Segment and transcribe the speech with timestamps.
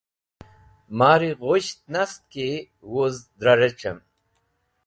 [0.99, 2.49] Mari ghusht nast ki
[2.91, 3.99] wuz dra rec̃hẽm